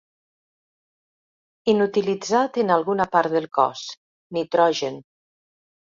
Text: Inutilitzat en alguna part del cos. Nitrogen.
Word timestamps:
Inutilitzat 1.75 2.59
en 2.63 2.75
alguna 2.77 3.07
part 3.17 3.35
del 3.35 3.47
cos. 3.59 3.87
Nitrogen. 4.39 4.99